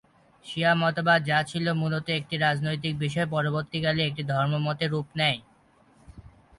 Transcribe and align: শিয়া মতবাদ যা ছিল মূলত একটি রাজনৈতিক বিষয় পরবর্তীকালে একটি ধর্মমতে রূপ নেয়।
শিয়া 0.45 0.71
মতবাদ 0.75 1.19
যা 1.29 1.39
ছিল 1.43 1.65
মূলত 1.81 2.07
একটি 2.19 2.35
রাজনৈতিক 2.37 2.93
বিষয় 2.97 3.27
পরবর্তীকালে 3.27 4.01
একটি 4.05 4.23
ধর্মমতে 4.31 4.85
রূপ 4.87 5.07
নেয়। 5.19 5.39